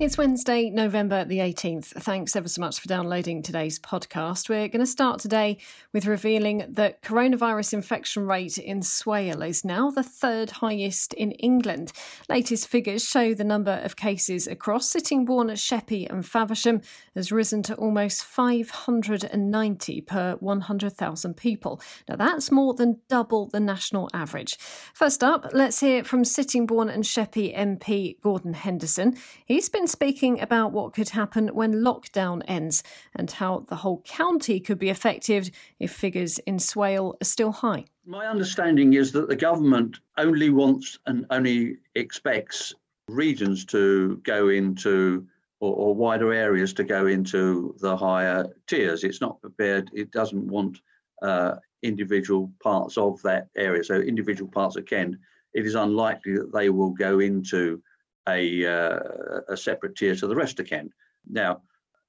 It's 0.00 0.16
Wednesday, 0.16 0.70
November 0.70 1.24
the 1.24 1.38
18th. 1.38 1.86
Thanks 1.86 2.36
ever 2.36 2.46
so 2.46 2.60
much 2.60 2.78
for 2.78 2.86
downloading 2.86 3.42
today's 3.42 3.80
podcast. 3.80 4.48
We're 4.48 4.68
going 4.68 4.78
to 4.78 4.86
start 4.86 5.18
today 5.18 5.58
with 5.92 6.06
revealing 6.06 6.64
that 6.68 7.02
coronavirus 7.02 7.72
infection 7.72 8.24
rate 8.24 8.58
in 8.58 8.80
Swale 8.80 9.42
is 9.42 9.64
now 9.64 9.90
the 9.90 10.04
third 10.04 10.50
highest 10.50 11.14
in 11.14 11.32
England. 11.32 11.90
Latest 12.28 12.68
figures 12.68 13.04
show 13.04 13.34
the 13.34 13.42
number 13.42 13.80
of 13.82 13.96
cases 13.96 14.46
across 14.46 14.88
Sittingbourne, 14.88 15.56
Sheppey 15.56 16.08
and 16.08 16.24
Faversham 16.24 16.80
has 17.16 17.32
risen 17.32 17.64
to 17.64 17.74
almost 17.74 18.22
590 18.22 20.00
per 20.02 20.36
100,000 20.38 21.36
people. 21.36 21.80
Now 22.08 22.14
that's 22.14 22.52
more 22.52 22.72
than 22.72 23.00
double 23.08 23.48
the 23.48 23.58
national 23.58 24.10
average. 24.14 24.58
First 24.94 25.24
up, 25.24 25.48
let's 25.52 25.80
hear 25.80 26.04
from 26.04 26.22
Sittingbourne 26.22 26.88
and 26.88 27.04
Sheppey 27.04 27.52
MP 27.52 28.20
Gordon 28.20 28.54
Henderson. 28.54 29.16
He's 29.44 29.68
been 29.68 29.87
speaking 29.88 30.40
about 30.40 30.72
what 30.72 30.92
could 30.92 31.10
happen 31.10 31.48
when 31.48 31.74
lockdown 31.74 32.42
ends 32.46 32.82
and 33.14 33.30
how 33.30 33.64
the 33.68 33.76
whole 33.76 34.02
county 34.02 34.60
could 34.60 34.78
be 34.78 34.88
affected 34.88 35.50
if 35.78 35.92
figures 35.92 36.38
in 36.40 36.58
Swale 36.58 37.16
are 37.20 37.24
still 37.24 37.52
high. 37.52 37.84
My 38.06 38.26
understanding 38.26 38.94
is 38.94 39.12
that 39.12 39.28
the 39.28 39.36
government 39.36 39.98
only 40.16 40.50
wants 40.50 40.98
and 41.06 41.26
only 41.30 41.78
expects 41.94 42.74
regions 43.08 43.64
to 43.66 44.16
go 44.18 44.48
into 44.48 45.26
or, 45.60 45.74
or 45.74 45.94
wider 45.94 46.32
areas 46.32 46.72
to 46.74 46.84
go 46.84 47.06
into 47.06 47.74
the 47.80 47.96
higher 47.96 48.46
tiers. 48.66 49.04
It's 49.04 49.20
not 49.20 49.40
prepared, 49.40 49.90
it 49.92 50.10
doesn't 50.10 50.46
want 50.46 50.78
uh, 51.22 51.56
individual 51.82 52.52
parts 52.62 52.96
of 52.96 53.20
that 53.22 53.48
area. 53.56 53.82
So, 53.82 53.96
individual 53.96 54.50
parts 54.50 54.76
of 54.76 54.86
Kent, 54.86 55.16
it 55.54 55.66
is 55.66 55.74
unlikely 55.74 56.34
that 56.34 56.52
they 56.52 56.70
will 56.70 56.90
go 56.90 57.18
into 57.20 57.82
a, 58.28 58.66
uh, 58.66 59.40
a 59.48 59.56
separate 59.56 59.96
tier 59.96 60.14
to 60.16 60.26
the 60.26 60.36
rest 60.36 60.60
of 60.60 60.66
Kent. 60.66 60.92
Now, 61.28 61.62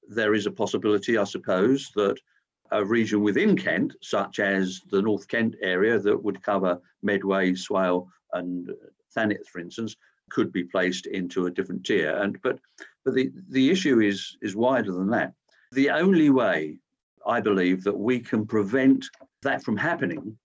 there 0.08 0.34
is 0.34 0.46
a 0.46 0.50
possibility, 0.50 1.18
I 1.18 1.24
suppose, 1.24 1.90
that 1.94 2.16
a 2.72 2.84
region 2.84 3.22
within 3.22 3.56
Kent, 3.56 3.94
such 4.02 4.38
as 4.38 4.80
the 4.90 5.02
North 5.02 5.26
Kent 5.28 5.56
area 5.62 5.98
that 5.98 6.22
would 6.22 6.42
cover 6.42 6.80
Medway, 7.02 7.54
Swale, 7.54 8.08
and 8.32 8.70
Thanet, 9.14 9.46
for 9.46 9.58
instance, 9.60 9.96
could 10.30 10.52
be 10.52 10.64
placed 10.64 11.06
into 11.06 11.46
a 11.46 11.50
different 11.50 11.84
tier. 11.84 12.16
And 12.16 12.40
but 12.42 12.58
but 13.04 13.14
the, 13.14 13.32
the 13.48 13.70
issue 13.70 14.00
is 14.00 14.36
is 14.42 14.54
wider 14.54 14.92
than 14.92 15.10
that. 15.10 15.32
The 15.72 15.90
only 15.90 16.30
way 16.30 16.78
I 17.26 17.40
believe 17.40 17.82
that 17.84 17.98
we 17.98 18.20
can 18.20 18.46
prevent 18.46 19.06
that 19.42 19.62
from 19.64 19.76
happening 19.76 20.38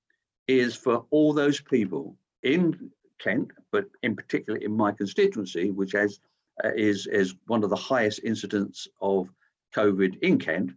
is 0.48 0.76
for 0.76 1.06
all 1.12 1.34
those 1.34 1.62
people 1.62 2.18
in 2.44 2.92
Kent, 3.20 3.52
but 3.72 3.86
in 4.04 4.16
particular 4.16 4.60
in 4.60 4.76
my 4.76 4.92
constituency, 4.92 5.72
which 5.72 5.94
has 5.94 6.20
uh, 6.64 6.72
is 6.76 7.08
is 7.08 7.36
one 7.48 7.64
of 7.64 7.70
the 7.70 7.76
highest 7.76 8.22
incidents 8.24 8.88
of 9.02 9.30
COVID 9.76 10.20
in 10.22 10.40
Kent, 10.40 10.72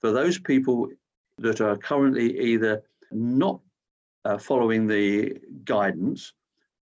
for 0.00 0.12
those 0.12 0.38
people 0.38 0.88
that 1.38 1.60
are 1.60 1.76
currently 1.76 2.38
either 2.38 2.82
not 3.10 3.60
uh, 4.24 4.38
following 4.38 4.86
the 4.86 5.38
guidance 5.64 6.32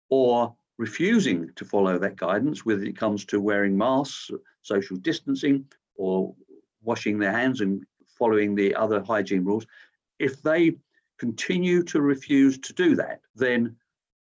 or 0.09 0.55
refusing 0.77 1.51
to 1.55 1.65
follow 1.65 1.99
that 1.99 2.15
guidance, 2.15 2.65
whether 2.65 2.83
it 2.83 2.97
comes 2.97 3.25
to 3.25 3.41
wearing 3.41 3.77
masks, 3.77 4.31
social 4.61 4.97
distancing, 4.97 5.65
or 5.95 6.33
washing 6.81 7.19
their 7.19 7.33
hands 7.33 7.61
and 7.61 7.85
following 8.17 8.55
the 8.55 8.73
other 8.75 9.03
hygiene 9.03 9.43
rules, 9.43 9.65
if 10.19 10.41
they 10.41 10.75
continue 11.17 11.83
to 11.83 12.01
refuse 12.01 12.57
to 12.57 12.73
do 12.73 12.95
that, 12.95 13.19
then 13.35 13.75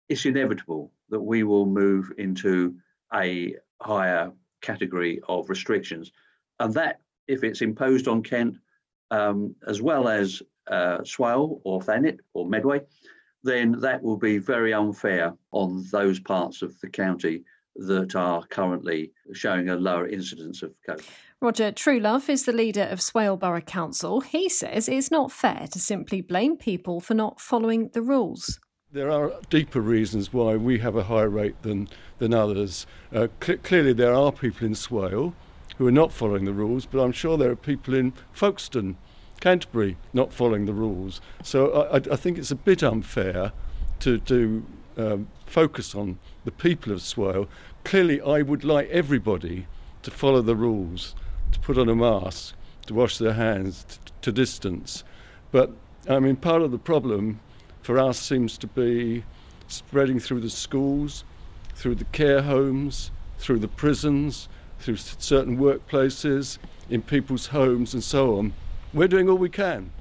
it's 0.10 0.26
inevitable 0.26 0.92
that 1.10 1.22
we 1.22 1.44
will 1.44 1.66
move 1.66 2.12
into 2.18 2.76
a 3.14 3.56
higher 3.82 4.32
category 4.62 5.20
of 5.28 5.50
restrictions. 5.50 6.12
And 6.60 6.74
that, 6.74 7.02
if 7.28 7.44
it's 7.44 7.62
imposed 7.62 8.08
on 8.08 8.24
Kent, 8.24 8.58
um, 9.12 9.56
as 9.68 9.82
well 9.82 10.10
as 10.10 10.42
uh, 10.70 11.04
Swale 11.04 11.62
or 11.64 11.82
Thanet 11.82 12.20
or 12.34 12.48
Medway, 12.48 12.82
then 13.44 13.80
that 13.80 14.02
will 14.02 14.18
be 14.18 14.38
very 14.38 14.74
unfair 14.74 15.34
on 15.52 15.86
those 15.92 16.20
parts 16.20 16.62
of 16.62 16.78
the 16.82 16.90
county 16.90 17.44
that 17.76 18.16
are 18.16 18.44
currently 18.48 19.12
showing 19.34 19.70
a 19.70 19.76
lower 19.76 20.08
incidence 20.08 20.64
of 20.64 20.74
COVID. 20.88 21.06
Roger 21.40 21.72
Truelove 21.72 22.30
is 22.30 22.46
the 22.46 22.52
leader 22.52 22.82
of 22.82 23.00
Swale 23.00 23.38
Borough 23.38 23.62
Council. 23.62 24.22
He 24.22 24.50
says 24.50 24.90
it's 24.90 25.12
not 25.12 25.32
fair 25.32 25.68
to 25.72 25.80
simply 25.80 26.22
blame 26.22 26.58
people 26.58 27.00
for 27.00 27.14
not 27.14 27.40
following 27.40 27.90
the 27.94 28.02
rules. 28.02 28.60
There 28.94 29.12
are 29.12 29.34
deeper 29.50 29.82
reasons 29.82 30.32
why 30.32 30.56
we 30.56 30.80
have 30.80 30.96
a 30.96 31.04
higher 31.04 31.28
rate 31.28 31.62
than, 31.62 31.90
than 32.20 32.34
others. 32.34 32.88
Uh, 33.14 33.28
cl- 33.44 33.58
clearly, 33.58 33.92
there 33.92 34.14
are 34.14 34.32
people 34.32 34.66
in 34.66 34.76
Swale 34.76 35.34
who 35.78 35.88
are 35.88 35.92
not 35.92 36.14
following 36.14 36.46
the 36.46 36.54
rules, 36.54 36.86
but 36.86 37.04
I'm 37.04 37.12
sure 37.12 37.38
there 37.38 37.52
are 37.52 37.58
people 37.58 37.94
in 37.94 38.14
Folkestone, 38.32 38.96
Canterbury, 39.42 39.98
not 40.14 40.32
following 40.32 40.68
the 40.68 40.74
rules. 40.74 41.20
So 41.44 41.90
I, 41.92 41.98
I 41.98 42.16
think 42.16 42.38
it's 42.38 42.50
a 42.50 42.56
bit 42.56 42.82
unfair 42.82 43.52
to, 44.00 44.20
to 44.20 44.66
um, 44.96 45.28
focus 45.46 45.94
on 45.94 46.18
the 46.46 46.52
people 46.52 46.94
of 46.94 47.02
Swale. 47.02 47.50
Clearly, 47.84 48.22
I 48.22 48.42
would 48.42 48.64
like 48.64 48.88
everybody 48.88 49.68
to 50.04 50.12
follow 50.12 50.42
the 50.42 50.56
rules, 50.56 51.14
to 51.52 51.60
put 51.60 51.78
on 51.78 51.90
a 51.90 51.96
mask, 51.96 52.56
to 52.86 52.94
wash 52.94 53.18
their 53.18 53.34
hands, 53.34 53.84
to, 53.84 54.14
to 54.22 54.32
distance. 54.32 55.04
But 55.52 55.74
I 56.10 56.20
mean, 56.20 56.38
part 56.38 56.62
of 56.62 56.72
the 56.72 56.78
problem 56.78 57.42
for 57.88 57.98
us 57.98 58.20
seems 58.20 58.58
to 58.58 58.68
be 58.68 59.24
spreading 59.70 60.20
through 60.20 60.42
the 60.42 60.50
schools, 60.50 61.24
through 61.74 61.96
the 61.96 62.04
care 62.04 62.42
homes, 62.42 63.12
through 63.40 63.60
the 63.60 63.68
prisons, 63.70 64.50
through 64.78 64.98
certain 64.98 65.58
workplaces, 65.58 66.58
in 66.90 67.02
people's 67.02 67.48
homes, 67.48 67.94
and 67.94 68.04
so 68.04 68.38
on. 68.38 68.54
We're 68.94 69.08
doing 69.08 69.30
all 69.30 69.38
we 69.38 69.48
can. 69.48 69.92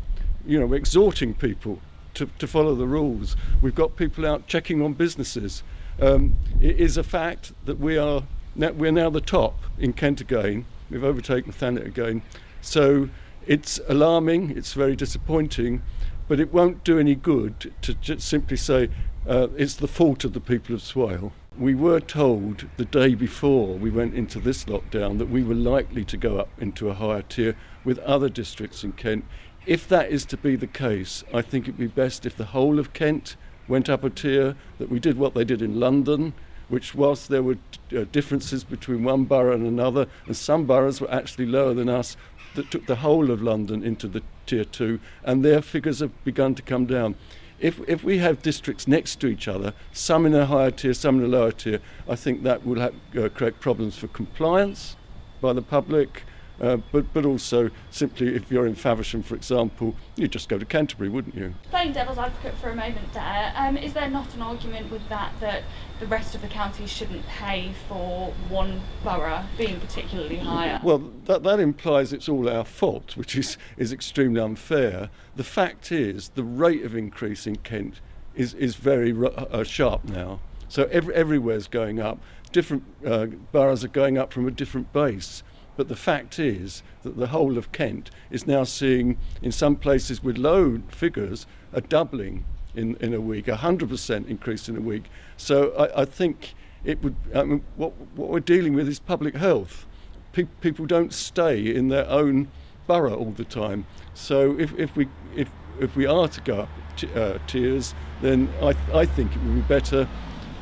You 0.45 0.59
know, 0.59 0.67
we're 0.67 0.79
exhorting 0.79 1.33
people 1.33 1.79
to, 2.15 2.29
to 2.41 2.49
follow 2.49 2.75
the 2.75 2.89
rules. 2.89 3.37
We've 3.63 3.73
got 3.73 3.95
people 3.95 4.27
out 4.27 4.49
checking 4.49 4.83
on 4.83 4.95
businesses. 4.95 5.63
Um, 6.03 6.35
it 6.61 6.81
is 6.81 6.97
a 6.97 7.05
fact 7.05 7.53
that 7.67 7.79
we 7.79 7.97
are 7.97 8.25
now, 8.57 8.73
we're 8.73 8.91
now 8.91 9.11
the 9.11 9.21
top 9.21 9.61
in 9.79 9.93
Kent 9.93 10.21
again. 10.21 10.65
We've 10.91 11.05
overtaken 11.05 11.53
Thanet 11.53 11.87
again. 11.87 12.23
So 12.61 13.11
it's 13.47 13.79
alarming. 13.89 14.57
It's 14.57 14.73
very 14.73 14.97
disappointing. 14.97 15.83
But 16.29 16.41
it 16.41 16.53
won't 16.53 16.83
do 16.83 16.99
any 16.99 17.15
good 17.15 17.73
to 17.83 17.95
just 17.95 18.27
simply 18.27 18.57
say 18.57 18.89
uh, 19.29 19.49
it's 19.57 19.75
the 19.75 19.89
fault 19.89 20.25
of 20.25 20.33
the 20.33 20.41
people 20.41 20.75
of 20.75 20.83
Swale. 20.83 21.33
We 21.59 21.75
were 21.75 22.01
told 22.01 22.67
the 22.77 22.85
day 22.85 23.15
before 23.15 23.77
we 23.77 23.91
went 23.91 24.15
into 24.15 24.41
this 24.41 24.65
lockdown 24.65 25.19
that 25.19 25.31
we 25.31 25.43
were 25.43 25.55
likely 25.55 26.05
to 26.05 26.17
go 26.17 26.39
up 26.39 26.51
into 26.59 26.91
a 26.91 26.95
higher 26.95 27.23
tier 27.23 27.57
with 27.85 27.99
other 28.01 28.29
districts 28.29 28.85
in 28.85 28.93
Kent. 28.93 29.25
If 29.67 29.89
that 29.89 30.11
is 30.11 30.25
to 30.27 30.37
be 30.37 30.55
the 30.55 30.67
case, 30.67 31.25
I 31.33 31.43
think 31.43 31.65
it'd 31.65 31.79
be 31.79 31.87
best 31.87 32.27
if 32.27 32.37
the 32.37 32.47
whole 32.47 32.79
of 32.79 32.93
Kent 32.93 33.37
went 33.69 33.89
up 33.89 34.05
a 34.05 34.11
tier, 34.11 34.55
that 34.79 34.91
we 34.91 35.01
did 35.01 35.19
what 35.19 35.35
they 35.35 35.45
did 35.45 35.63
in 35.63 35.81
London, 35.81 36.35
which 36.69 36.95
whilst 36.95 37.29
there 37.29 37.43
were 37.43 37.59
uh, 37.97 38.05
differences 38.13 38.65
between 38.65 39.03
one 39.03 39.25
borough 39.25 39.55
and 39.55 39.67
another, 39.67 40.07
and 40.27 40.37
some 40.37 40.67
boroughs 40.67 41.01
were 41.01 41.11
actually 41.11 41.47
lower 41.47 41.75
than 41.75 41.89
us, 41.89 42.17
that 42.55 42.71
took 42.71 42.87
the 42.87 42.97
whole 42.97 43.31
of 43.31 43.43
London 43.43 43.83
into 43.83 44.09
the 44.09 44.23
tier 44.47 44.65
two, 44.65 45.01
and 45.25 45.45
their 45.45 45.61
figures 45.61 46.01
have 46.01 46.25
begun 46.25 46.55
to 46.55 46.63
come 46.63 46.87
down. 46.87 47.17
If, 47.59 47.81
if 47.89 48.05
we 48.05 48.19
have 48.19 48.43
districts 48.43 48.87
next 48.87 49.19
to 49.21 49.27
each 49.27 49.49
other, 49.49 49.73
some 49.93 50.27
in 50.27 50.35
a 50.35 50.47
higher 50.47 50.71
tier, 50.71 50.95
some 50.95 51.19
in 51.19 51.25
a 51.25 51.29
lower 51.29 51.53
tier, 51.53 51.81
I 52.09 52.15
think 52.15 52.43
that 52.43 52.67
will 52.67 52.81
have, 52.81 52.95
uh, 53.19 53.29
create 53.31 53.61
problems 53.61 53.97
for 53.97 54.09
compliance 54.09 54.97
by 55.41 55.53
the 55.53 55.63
public, 55.63 56.25
uh, 56.61 56.79
but, 56.93 57.13
but 57.13 57.25
also 57.25 57.71
simply 57.91 58.35
if 58.35 58.51
you're 58.51 58.67
in 58.67 58.75
Faversham, 58.75 59.23
for 59.23 59.35
example, 59.35 59.95
you'd 60.17 60.33
just 60.33 60.49
go 60.49 60.59
to 60.59 60.65
Canterbury, 60.65 61.09
wouldn't 61.09 61.35
you? 61.35 61.55
Playing 61.71 61.93
devil's 61.93 62.19
advocate 62.19 62.55
for 62.55 62.71
a 62.71 62.75
moment 62.75 63.13
there, 63.13 63.53
um, 63.57 63.77
is 63.77 63.93
there 63.93 64.09
not 64.09 64.35
an 64.35 64.43
argument 64.43 64.91
with 64.91 65.07
that 65.09 65.33
that 65.41 65.65
the 66.01 66.07
rest 66.07 66.35
of 66.35 66.43
the 66.43 66.49
county 66.49 66.87
shouldn't 66.87 67.27
pay 67.27 67.73
for 67.89 68.33
one 68.49 68.81
borough 69.03 69.45
being 69.57 69.81
particularly 69.81 70.37
higher? 70.37 70.81
Well, 70.83 71.11
that, 71.27 71.43
that 71.43 71.61
implies 71.61 72.13
it's 72.13 72.29
all 72.29 72.49
our 72.49 72.65
fault, 72.65 73.17
which 73.17 73.37
is, 73.37 73.57
is 73.77 73.93
extremely 73.93 74.41
unfair. 74.41 75.11
The 75.37 75.45
fact 75.45 75.93
is, 75.93 76.31
the 76.31 76.45
rate 76.45 76.85
of 76.85 76.95
increase 76.95 77.47
in 77.47 77.57
Kent 77.57 78.01
is, 78.35 78.55
is 78.55 78.77
very 78.77 79.15
uh, 79.15 79.65
sharp 79.65 80.05
now. 80.05 80.41
So 80.69 80.85
every, 80.91 81.15
everywhere's 81.15 81.69
going 81.69 82.01
up. 82.01 82.19
Different 82.53 82.85
uh, 83.05 83.27
boroughs 83.53 83.85
are 83.85 83.89
going 83.89 84.19
up 84.19 84.33
from 84.33 84.49
a 84.49 84.51
different 84.51 84.93
base. 84.93 85.43
But 85.77 85.89
the 85.89 85.97
fact 85.97 86.39
is 86.39 86.83
that 87.03 87.17
the 87.17 87.29
whole 87.29 87.59
of 87.59 87.73
Kent 87.73 88.11
is 88.31 88.47
now 88.47 88.65
seeing, 88.65 89.19
in 89.43 89.53
some 89.53 89.77
places 89.77 90.23
with 90.23 90.39
low 90.39 90.81
figures, 90.89 91.47
a 91.73 91.81
doubling 91.81 92.45
in, 92.75 92.97
in 92.97 93.15
a 93.15 93.21
week, 93.21 93.49
a 93.49 93.57
100% 93.57 94.29
increase 94.29 94.69
in 94.69 94.77
a 94.77 94.81
week. 94.81 95.05
So 95.37 95.73
I, 95.73 96.03
I 96.03 96.05
think 96.05 96.55
it 96.85 97.03
would, 97.03 97.17
I 97.35 97.45
mean, 97.45 97.65
what, 97.77 97.93
what 98.15 98.31
we're 98.31 98.41
dealing 98.41 98.75
with 98.75 98.89
is 98.89 98.99
public 98.99 99.35
health. 99.35 99.87
Pe- 100.33 100.45
people 100.61 100.87
don't 100.87 101.13
stay 101.13 101.75
in 101.75 101.89
their 101.89 102.09
own 102.09 102.49
borough 102.87 103.17
all 103.17 103.33
the 103.33 103.45
time. 103.45 103.87
So 104.15 104.59
if, 104.59 104.73
if, 104.79 104.97
we, 104.97 105.09
if 105.35 105.51
if 105.81 105.97
we 105.97 106.07
are 106.07 106.29
to 106.29 106.41
go 106.41 106.61
up 106.61 106.69
t- 106.97 107.09
uh, 107.15 107.39
tiers, 107.47 107.95
then 108.23 108.49
I, 108.63 108.75
I 108.93 109.07
think 109.07 109.33
it 109.35 109.43
would 109.43 109.55
be 109.55 109.61
better 109.63 110.09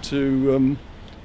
to 0.03 0.55
um, 0.57 0.79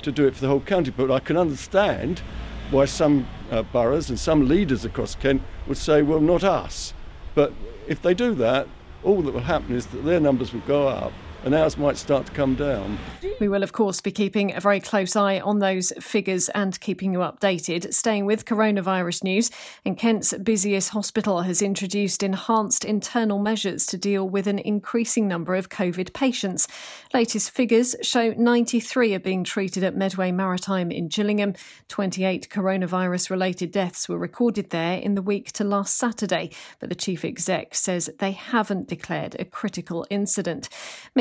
to 0.04 0.12
do 0.12 0.26
it 0.28 0.36
for 0.36 0.42
the 0.42 0.48
whole 0.48 0.62
county. 0.62 0.92
But 0.92 1.12
I 1.12 1.20
can 1.20 1.38
understand 1.38 2.22
why 2.72 2.86
some 2.86 3.28
uh, 3.52 3.64
boroughs 3.64 4.10
and 4.10 4.20
some 4.20 4.48
leaders 4.48 4.86
across 4.86 5.16
Kent 5.16 5.42
would 5.68 5.78
say, 5.78 6.02
well, 6.02 6.20
not 6.20 6.44
us. 6.44 6.94
But 7.36 7.54
if 7.88 8.02
they 8.02 8.14
do 8.14 8.34
that, 8.36 8.68
all 9.04 9.22
that 9.22 9.34
will 9.34 9.42
happen 9.42 9.76
is 9.76 9.88
that 9.88 10.04
their 10.04 10.20
numbers 10.20 10.54
will 10.54 10.62
go 10.62 10.88
up 10.88 11.14
and 11.44 11.56
ours 11.56 11.78
might 11.78 11.98
start 11.98 12.26
to 12.26 12.32
come 12.32 12.56
down. 12.56 12.98
We 13.40 13.48
will, 13.48 13.64
of 13.64 13.72
course, 13.72 14.02
be 14.02 14.12
keeping 14.12 14.56
a 14.56 14.60
very 14.60 14.80
close 14.80 15.16
eye 15.16 15.40
on 15.40 15.60
those 15.60 15.94
figures 16.00 16.50
and 16.50 16.80
keeping 16.80 17.14
you 17.14 17.20
updated. 17.20 17.94
Staying 17.94 18.26
with 18.26 18.46
coronavirus 18.46 19.24
news, 19.24 19.50
and 19.86 19.98
Kent's 19.98 20.34
busiest 20.34 20.90
hospital 20.90 21.42
has 21.42 21.62
introduced 21.62 22.24
enhanced 22.24 22.84
internal 22.84 23.40
measures 23.40 23.86
to 23.88 23.98
deal 23.98 24.28
with 24.28 24.48
an 24.48 24.60
increasing 24.60 25.28
number 25.28 25.56
of 25.56 25.70
COVID 25.70 26.14
patients. 26.14 26.68
Latest 27.14 27.52
figures 27.52 27.96
show 28.02 28.34
93 28.38 29.16
are 29.16 29.20
being 29.20 29.44
treated 29.44 29.84
at 29.84 29.96
Medway 29.96 30.32
Maritime 30.32 30.92
in 30.92 31.08
Gillingham. 31.08 31.54
28 31.88 32.50
coronavirus 32.50 33.30
related 33.30 33.72
deaths 33.72 34.10
were 34.10 34.18
recorded 34.18 34.72
there 34.72 34.98
in 34.98 35.16
the 35.16 35.22
week 35.22 35.52
to 35.54 35.64
last 35.64 35.96
Saturday, 35.98 36.52
but 36.80 36.90
the 36.90 36.96
chief 36.96 37.24
exec 37.24 37.76
says 37.76 38.10
they 38.20 38.32
haven't 38.32 38.88
declared 38.88 39.36
a 39.40 39.46
critical 39.46 40.06
incident. 40.10 40.70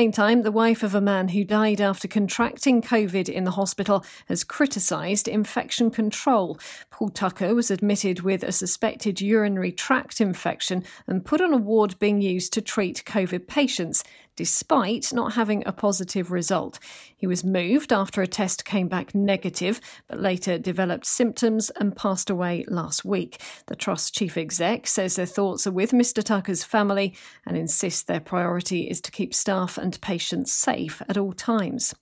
In 0.09 0.11
the 0.13 0.21
meantime, 0.23 0.41
the 0.41 0.51
wife 0.51 0.81
of 0.81 0.95
a 0.95 1.01
man 1.01 1.27
who 1.27 1.43
died 1.43 1.79
after 1.79 2.07
contracting 2.07 2.81
COVID 2.81 3.29
in 3.29 3.43
the 3.43 3.51
hospital 3.51 4.03
has 4.27 4.43
criticised 4.43 5.27
infection 5.27 5.91
control. 5.91 6.57
Paul 6.89 7.09
Tucker 7.09 7.53
was 7.53 7.69
admitted 7.69 8.21
with 8.21 8.41
a 8.41 8.51
suspected 8.51 9.21
urinary 9.21 9.71
tract 9.71 10.19
infection 10.19 10.83
and 11.05 11.23
put 11.23 11.41
on 11.41 11.53
a 11.53 11.57
ward 11.57 11.99
being 11.99 12.21
used 12.21 12.53
to 12.53 12.61
treat 12.61 13.03
COVID 13.05 13.45
patients 13.45 14.03
despite 14.39 15.11
not 15.11 15.33
having 15.33 15.67
a 15.67 15.71
positive 15.73 16.31
result. 16.31 16.79
He 17.17 17.27
was 17.27 17.43
moved 17.43 17.91
after 17.91 18.21
a 18.21 18.27
test 18.27 18.63
came 18.63 18.87
back 18.87 19.13
negative, 19.13 19.81
but 20.07 20.21
later 20.21 20.57
developed 20.57 21.05
symptoms 21.05 21.69
and 21.71 21.93
passed 21.93 22.29
away 22.29 22.63
last 22.69 23.03
week. 23.03 23.41
The 23.65 23.75
Trust 23.75 24.15
chief 24.15 24.37
exec 24.37 24.87
says 24.87 25.17
their 25.17 25.25
thoughts 25.25 25.67
are 25.67 25.73
with 25.73 25.91
Mr. 25.91 26.23
Tucker's 26.23 26.63
family 26.63 27.13
and 27.45 27.57
insists 27.57 28.03
their 28.03 28.21
priority 28.21 28.89
is 28.89 29.01
to 29.01 29.11
keep 29.11 29.33
staff 29.33 29.77
and 29.77 29.99
patients 29.99 30.53
safe 30.53 31.01
at 31.09 31.17
all 31.17 31.33
times. 31.33 31.93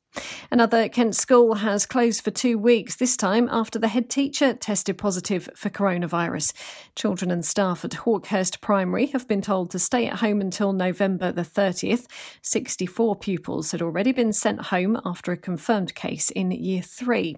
Another 0.49 0.87
Kent 0.89 1.15
school 1.15 1.55
has 1.55 1.85
closed 1.85 2.23
for 2.23 2.31
two 2.31 2.57
weeks, 2.57 2.95
this 2.95 3.17
time 3.17 3.49
after 3.51 3.77
the 3.77 3.89
head 3.89 4.09
teacher 4.09 4.53
tested 4.53 4.97
positive 4.97 5.49
for 5.55 5.69
coronavirus. 5.69 6.53
Children 6.95 7.31
and 7.31 7.45
staff 7.45 7.83
at 7.83 7.91
Hawkhurst 7.91 8.61
Primary 8.61 9.07
have 9.07 9.27
been 9.27 9.41
told 9.41 9.71
to 9.71 9.79
stay 9.79 10.07
at 10.07 10.19
home 10.19 10.41
until 10.41 10.73
November 10.73 11.31
the 11.31 11.41
30th. 11.41 12.07
64 12.41 13.15
pupils 13.17 13.71
had 13.71 13.81
already 13.81 14.11
been 14.11 14.33
sent 14.33 14.61
home 14.67 14.99
after 15.05 15.31
a 15.31 15.37
confirmed 15.37 15.95
case 15.95 16.29
in 16.29 16.51
year 16.51 16.81
three. 16.81 17.35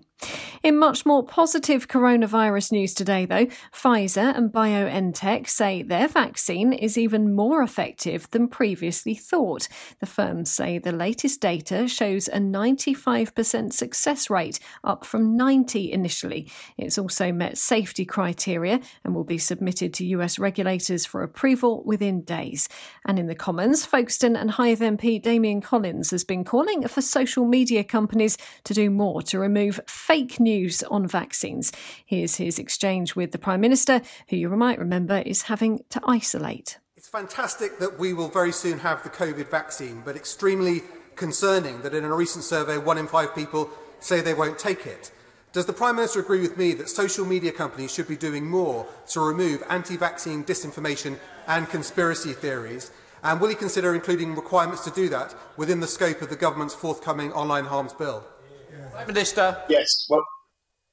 In 0.63 0.77
much 0.77 1.05
more 1.05 1.23
positive 1.23 1.87
coronavirus 1.87 2.73
news 2.73 2.93
today, 2.93 3.25
though, 3.25 3.45
Pfizer 3.73 4.35
and 4.35 4.51
BioNTech 4.51 5.47
say 5.47 5.81
their 5.81 6.09
vaccine 6.09 6.73
is 6.73 6.97
even 6.97 7.33
more 7.33 7.63
effective 7.63 8.29
than 8.31 8.49
previously 8.49 9.15
thought. 9.15 9.69
The 10.01 10.05
firms 10.05 10.51
say 10.51 10.77
the 10.77 10.91
latest 10.91 11.39
data 11.39 11.87
shows 11.87 12.27
a 12.27 12.39
95% 12.75 13.73
success 13.73 14.29
rate, 14.29 14.59
up 14.83 15.05
from 15.05 15.35
90 15.35 15.91
initially. 15.91 16.51
It's 16.77 16.97
also 16.97 17.31
met 17.31 17.57
safety 17.57 18.05
criteria 18.05 18.79
and 19.03 19.15
will 19.15 19.23
be 19.23 19.37
submitted 19.37 19.93
to 19.95 20.05
US 20.05 20.39
regulators 20.39 21.05
for 21.05 21.23
approval 21.23 21.83
within 21.83 22.21
days. 22.21 22.69
And 23.05 23.17
in 23.17 23.27
the 23.27 23.35
Commons, 23.35 23.85
Folkestone 23.85 24.35
and 24.35 24.51
Hythe 24.51 24.81
MP 24.81 25.21
Damian 25.21 25.61
Collins 25.61 26.11
has 26.11 26.23
been 26.23 26.43
calling 26.43 26.87
for 26.87 27.01
social 27.01 27.45
media 27.45 27.83
companies 27.83 28.37
to 28.65 28.73
do 28.73 28.89
more 28.89 29.21
to 29.23 29.39
remove 29.39 29.79
fake 29.87 30.39
news 30.39 30.83
on 30.83 31.07
vaccines. 31.07 31.71
Here's 32.05 32.35
his 32.35 32.59
exchange 32.59 33.15
with 33.15 33.31
the 33.31 33.37
Prime 33.37 33.61
Minister, 33.61 34.01
who 34.29 34.35
you 34.35 34.49
might 34.49 34.79
remember 34.79 35.19
is 35.19 35.43
having 35.43 35.83
to 35.89 36.01
isolate. 36.03 36.79
It's 36.99 37.07
fantastic 37.07 37.79
that 37.79 37.97
we 37.97 38.13
will 38.13 38.27
very 38.27 38.51
soon 38.51 38.79
have 38.79 39.03
the 39.03 39.09
COVID 39.09 39.49
vaccine, 39.49 40.01
but 40.03 40.17
extremely 40.17 40.83
concerning 41.19 41.81
that 41.81 41.93
in 41.93 42.05
a 42.05 42.15
recent 42.15 42.43
survey, 42.43 42.77
one 42.77 42.97
in 42.97 43.05
five 43.05 43.35
people 43.35 43.69
say 43.99 44.21
they 44.21 44.33
won't 44.33 44.57
take 44.57 44.87
it. 44.87 45.11
Does 45.51 45.65
the 45.65 45.73
Prime 45.73 45.95
Minister 45.97 46.21
agree 46.21 46.41
with 46.41 46.57
me 46.57 46.73
that 46.75 46.89
social 46.89 47.25
media 47.25 47.51
companies 47.51 47.93
should 47.93 48.07
be 48.07 48.15
doing 48.15 48.49
more 48.49 48.87
to 49.09 49.19
remove 49.19 49.63
anti 49.69 49.97
vaccine 49.97 50.43
disinformation 50.43 51.17
and 51.47 51.69
conspiracy 51.69 52.33
theories? 52.33 52.91
And 53.23 53.41
will 53.41 53.49
he 53.49 53.55
consider 53.55 53.93
including 53.93 54.35
requirements 54.35 54.83
to 54.85 54.91
do 54.91 55.09
that 55.09 55.35
within 55.57 55.81
the 55.81 55.87
scope 55.87 56.21
of 56.21 56.29
the 56.29 56.35
government's 56.35 56.73
forthcoming 56.73 57.33
online 57.33 57.65
harms 57.65 57.93
bill? 57.93 58.23
Prime 58.91 59.07
Minister. 59.07 59.61
Yes. 59.67 60.05
Well, 60.09 60.23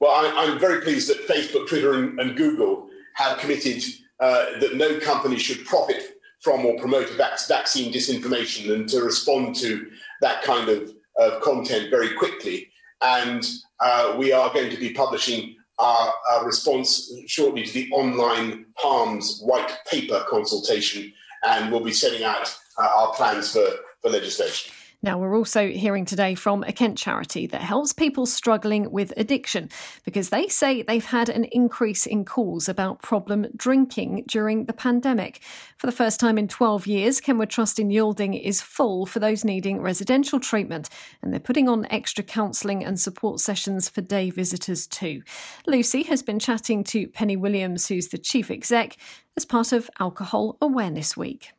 well 0.01 0.13
I, 0.13 0.45
am 0.45 0.59
very 0.59 0.81
pleased 0.81 1.09
that 1.09 1.29
Facebook, 1.29 1.69
Twitter, 1.69 1.95
and, 1.95 2.19
and 2.19 2.37
Google 2.37 2.89
have 3.15 3.39
committed 3.39 3.85
uh, 4.21 4.59
that 4.61 4.75
no 4.75 4.99
company 4.99 5.39
should 5.39 5.65
profit 5.67 6.03
from 6.41 6.65
or 6.65 6.79
promote 6.79 7.11
vac- 7.11 7.47
vaccine 7.49 7.93
disinformation 7.93 8.73
and 8.73 8.89
to 8.89 9.03
respond 9.03 9.55
to 9.57 9.91
that 10.21 10.43
kind 10.43 10.69
of, 10.69 10.93
of 11.19 11.41
content 11.43 11.91
very 11.91 12.15
quickly. 12.15 12.71
And 13.03 13.47
uh, 13.81 14.15
we 14.19 14.33
are 14.33 14.53
going 14.53 14.71
to 14.71 14.77
be 14.77 14.93
publishing 14.93 15.57
our, 15.79 16.13
our, 16.31 16.47
response 16.47 17.13
shortly 17.27 17.65
to 17.65 17.73
the 17.73 17.91
online 17.93 18.67
harms 18.77 19.41
white 19.43 19.71
paper 19.91 20.25
consultation, 20.29 21.13
and 21.47 21.71
we'll 21.71 21.85
be 21.85 21.93
setting 21.93 22.25
out 22.25 22.55
uh, 22.79 22.89
our 22.97 23.13
plans 23.13 23.53
for, 23.53 23.67
for 24.01 24.11
legislation. 24.11 24.73
Now, 25.03 25.19
we're 25.19 25.37
also 25.37 25.69
hearing 25.69 26.07
today 26.07 26.35
from 26.35 26.63
a 26.63 26.73
Kent 26.73 26.97
charity 26.97 27.47
that 27.49 27.61
helps 27.61 27.93
people 27.93 28.25
struggling 28.25 28.91
with 28.91 29.13
addiction 29.17 29.69
because 30.05 30.31
they 30.31 30.49
say 30.49 30.83
they've 30.83 31.05
had 31.05 31.29
an 31.29 31.45
increase 31.45 32.07
in 32.07 32.25
calls 32.25 32.69
about 32.69 33.03
problem 33.03 33.47
drinking 33.55 34.25
during 34.27 34.65
the 34.65 34.73
pandemic. 34.73 35.43
For 35.77 35.87
the 35.87 35.93
first 35.93 36.19
time 36.19 36.39
in 36.39 36.49
12 36.49 36.87
years, 36.87 37.21
Kenward 37.21 37.51
Trust 37.51 37.79
in 37.79 37.89
Yalding 37.89 38.41
is 38.43 38.63
full 38.63 39.05
for 39.05 39.21
those 39.21 39.45
needing 39.45 39.83
residential 39.83 40.41
treatment, 40.41 40.89
and 41.23 41.31
they're 41.33 41.41
putting 41.41 41.69
on 41.69 41.87
extra 41.91 42.25
counselling 42.25 42.83
and 42.83 42.99
support 42.99 43.39
sessions 43.41 43.89
for 43.91 44.01
day 44.01 44.31
visitors 44.31 44.87
too. 44.87 45.23
Lucy 45.67 46.05
has 46.05 46.23
been 46.23 46.39
chatting 46.39 46.83
to 46.85 47.07
Penny 47.09 47.37
Williams, 47.37 47.87
who's 47.89 48.09
the 48.09 48.19
chief 48.19 48.51
exec, 48.51 48.97
as 49.37 49.45
part 49.45 49.73
of 49.73 49.91
Alcohol 50.01 50.57
Awareness 50.63 51.17
Week. 51.17 51.53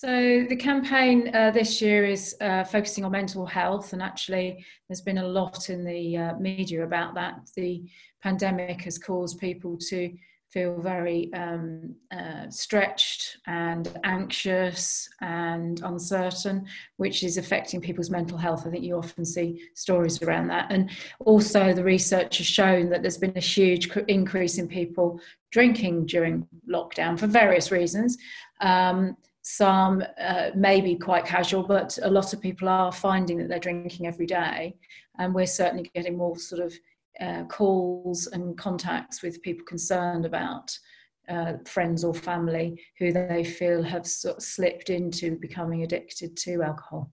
So 0.00 0.46
the 0.48 0.54
campaign 0.54 1.34
uh, 1.34 1.50
this 1.50 1.82
year 1.82 2.06
is 2.06 2.36
uh, 2.40 2.62
focusing 2.62 3.04
on 3.04 3.10
mental 3.10 3.44
health, 3.44 3.94
and 3.94 4.00
actually, 4.00 4.64
there's 4.88 5.00
been 5.00 5.18
a 5.18 5.26
lot 5.26 5.70
in 5.70 5.84
the 5.84 6.16
uh, 6.16 6.34
media 6.36 6.84
about 6.84 7.16
that. 7.16 7.40
The 7.56 7.82
pandemic 8.22 8.82
has 8.82 8.96
caused 8.96 9.40
people 9.40 9.76
to 9.88 10.16
feel 10.50 10.80
very 10.80 11.34
um, 11.34 11.96
uh, 12.12 12.48
stretched 12.48 13.38
and 13.48 13.92
anxious 14.04 15.08
and 15.20 15.80
uncertain, 15.82 16.66
which 16.98 17.24
is 17.24 17.36
affecting 17.36 17.80
people's 17.80 18.08
mental 18.08 18.38
health. 18.38 18.68
I 18.68 18.70
think 18.70 18.84
you 18.84 18.96
often 18.96 19.24
see 19.24 19.60
stories 19.74 20.22
around 20.22 20.46
that. 20.46 20.70
And 20.70 20.92
also, 21.18 21.74
the 21.74 21.82
research 21.82 22.38
has 22.38 22.46
shown 22.46 22.88
that 22.90 23.02
there's 23.02 23.18
been 23.18 23.32
a 23.34 23.40
huge 23.40 23.90
increase 24.06 24.58
in 24.58 24.68
people 24.68 25.20
drinking 25.50 26.06
during 26.06 26.46
lockdown 26.70 27.18
for 27.18 27.26
various 27.26 27.72
reasons. 27.72 28.16
Um, 28.60 29.16
some 29.50 30.04
uh, 30.20 30.50
may 30.54 30.78
be 30.78 30.94
quite 30.94 31.24
casual, 31.24 31.62
but 31.62 31.98
a 32.02 32.10
lot 32.10 32.34
of 32.34 32.40
people 32.40 32.68
are 32.68 32.92
finding 32.92 33.38
that 33.38 33.48
they're 33.48 33.58
drinking 33.58 34.06
every 34.06 34.26
day. 34.26 34.76
And 35.18 35.34
we're 35.34 35.46
certainly 35.46 35.90
getting 35.94 36.18
more 36.18 36.36
sort 36.38 36.60
of 36.60 36.74
uh, 37.18 37.44
calls 37.44 38.26
and 38.26 38.58
contacts 38.58 39.22
with 39.22 39.40
people 39.40 39.64
concerned 39.64 40.26
about 40.26 40.78
uh, 41.30 41.54
friends 41.64 42.04
or 42.04 42.12
family 42.12 42.78
who 42.98 43.10
they 43.10 43.42
feel 43.42 43.82
have 43.82 44.06
sort 44.06 44.36
of 44.36 44.42
slipped 44.42 44.90
into 44.90 45.38
becoming 45.38 45.82
addicted 45.82 46.36
to 46.36 46.62
alcohol. 46.62 47.10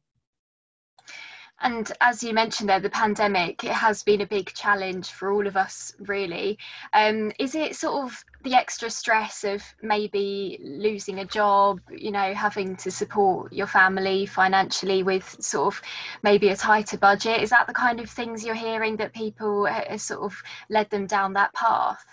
And 1.61 1.89
as 2.01 2.21
you 2.21 2.33
mentioned 2.33 2.69
there, 2.69 2.81
the 2.81 2.89
pandemic, 2.89 3.63
it 3.63 3.71
has 3.71 4.03
been 4.03 4.21
a 4.21 4.27
big 4.27 4.53
challenge 4.53 5.11
for 5.11 5.31
all 5.31 5.47
of 5.47 5.55
us, 5.55 5.93
really. 5.99 6.57
Um, 6.93 7.31
is 7.39 7.55
it 7.55 7.75
sort 7.75 8.03
of 8.03 8.23
the 8.43 8.53
extra 8.53 8.89
stress 8.89 9.43
of 9.45 9.63
maybe 9.81 10.59
losing 10.61 11.19
a 11.19 11.25
job, 11.25 11.79
you 11.89 12.11
know, 12.11 12.33
having 12.33 12.75
to 12.77 12.91
support 12.91 13.53
your 13.53 13.67
family 13.67 14.25
financially 14.25 15.01
with 15.01 15.37
sort 15.39 15.73
of 15.73 15.81
maybe 16.23 16.49
a 16.49 16.57
tighter 16.57 16.97
budget? 16.97 17.41
Is 17.41 17.51
that 17.51 17.67
the 17.67 17.73
kind 17.73 18.01
of 18.01 18.09
things 18.09 18.45
you're 18.45 18.53
hearing 18.53 18.97
that 18.97 19.13
people 19.13 19.67
sort 19.97 20.21
of 20.21 20.35
led 20.69 20.89
them 20.89 21.07
down 21.07 21.33
that 21.33 21.53
path? 21.53 22.05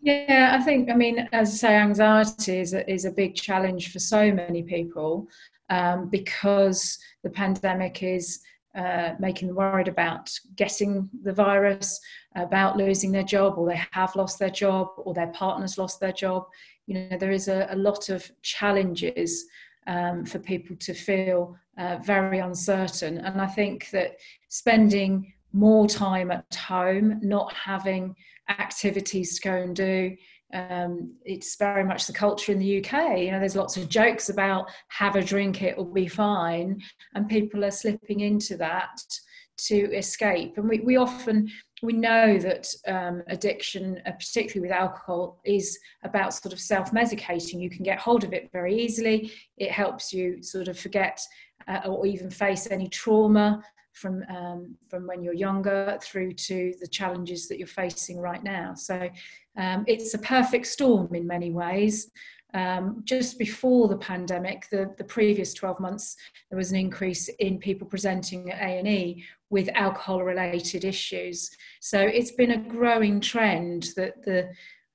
Yeah, 0.00 0.58
I 0.60 0.64
think, 0.64 0.90
I 0.90 0.94
mean, 0.94 1.28
as 1.32 1.50
I 1.50 1.54
say, 1.54 1.76
anxiety 1.76 2.58
is 2.58 2.74
a, 2.74 2.90
is 2.92 3.04
a 3.04 3.12
big 3.12 3.36
challenge 3.36 3.92
for 3.92 4.00
so 4.00 4.32
many 4.32 4.64
people 4.64 5.28
um, 5.70 6.08
because 6.08 6.98
the 7.22 7.30
pandemic 7.30 8.02
is 8.02 8.40
uh, 8.74 9.14
making 9.18 9.48
them 9.48 9.56
worried 9.56 9.88
about 9.88 10.30
getting 10.56 11.08
the 11.22 11.32
virus, 11.32 12.00
about 12.36 12.76
losing 12.76 13.12
their 13.12 13.22
job, 13.22 13.58
or 13.58 13.68
they 13.68 13.82
have 13.90 14.16
lost 14.16 14.38
their 14.38 14.50
job, 14.50 14.88
or 14.96 15.12
their 15.12 15.28
partner's 15.28 15.76
lost 15.76 16.00
their 16.00 16.12
job. 16.12 16.46
You 16.86 16.94
know, 16.94 17.18
there 17.18 17.32
is 17.32 17.48
a, 17.48 17.66
a 17.70 17.76
lot 17.76 18.08
of 18.08 18.30
challenges 18.42 19.44
um, 19.86 20.24
for 20.24 20.38
people 20.38 20.76
to 20.76 20.94
feel 20.94 21.56
uh, 21.76 21.98
very 22.02 22.38
uncertain. 22.38 23.18
And 23.18 23.40
I 23.40 23.46
think 23.46 23.90
that 23.90 24.16
spending 24.48 25.32
more 25.52 25.86
time 25.86 26.30
at 26.30 26.54
home, 26.54 27.20
not 27.22 27.52
having 27.52 28.16
activities 28.48 29.38
to 29.38 29.48
go 29.48 29.54
and 29.54 29.76
do. 29.76 30.16
Um, 30.52 31.14
it's 31.24 31.56
very 31.56 31.84
much 31.84 32.06
the 32.06 32.12
culture 32.12 32.52
in 32.52 32.58
the 32.58 32.84
UK. 32.84 33.18
You 33.18 33.30
know, 33.30 33.40
there's 33.40 33.56
lots 33.56 33.76
of 33.76 33.88
jokes 33.88 34.28
about 34.28 34.70
have 34.88 35.16
a 35.16 35.22
drink, 35.22 35.62
it 35.62 35.76
will 35.76 35.84
be 35.84 36.08
fine, 36.08 36.80
and 37.14 37.28
people 37.28 37.64
are 37.64 37.70
slipping 37.70 38.20
into 38.20 38.56
that 38.58 39.00
to 39.56 39.94
escape. 39.94 40.54
And 40.56 40.68
we, 40.68 40.80
we 40.80 40.96
often 40.96 41.48
we 41.82 41.92
know 41.92 42.38
that 42.38 42.68
um, 42.86 43.22
addiction, 43.26 44.00
uh, 44.06 44.12
particularly 44.12 44.68
with 44.68 44.76
alcohol, 44.76 45.40
is 45.44 45.78
about 46.04 46.32
sort 46.32 46.52
of 46.52 46.60
self-medicating. 46.60 47.60
You 47.60 47.70
can 47.70 47.82
get 47.82 47.98
hold 47.98 48.22
of 48.22 48.32
it 48.32 48.50
very 48.52 48.80
easily. 48.80 49.32
It 49.56 49.72
helps 49.72 50.12
you 50.12 50.42
sort 50.42 50.68
of 50.68 50.78
forget 50.78 51.20
uh, 51.66 51.80
or 51.86 52.06
even 52.06 52.30
face 52.30 52.68
any 52.70 52.88
trauma 52.88 53.62
from 53.92 54.24
um, 54.28 54.74
from 54.88 55.06
when 55.06 55.22
you're 55.22 55.34
younger 55.34 55.98
through 56.02 56.32
to 56.32 56.74
the 56.80 56.86
challenges 56.86 57.48
that 57.48 57.58
you're 57.58 57.66
facing 57.66 58.18
right 58.18 58.42
now. 58.42 58.74
So 58.74 59.08
um, 59.56 59.84
it's 59.86 60.14
a 60.14 60.18
perfect 60.18 60.66
storm 60.66 61.14
in 61.14 61.26
many 61.26 61.50
ways. 61.50 62.10
Um, 62.54 63.00
just 63.04 63.38
before 63.38 63.88
the 63.88 63.96
pandemic, 63.96 64.68
the, 64.70 64.94
the 64.98 65.04
previous 65.04 65.54
12 65.54 65.80
months, 65.80 66.16
there 66.50 66.58
was 66.58 66.70
an 66.70 66.76
increase 66.76 67.28
in 67.38 67.58
people 67.58 67.86
presenting 67.86 68.50
at 68.50 68.62
A&E 68.62 69.24
with 69.48 69.70
alcohol-related 69.74 70.84
issues. 70.84 71.50
So 71.80 71.98
it's 71.98 72.32
been 72.32 72.50
a 72.50 72.68
growing 72.68 73.20
trend 73.20 73.90
that 73.96 74.22
the 74.22 74.50